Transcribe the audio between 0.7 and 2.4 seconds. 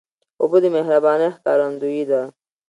مهربانۍ ښکارندویي ده.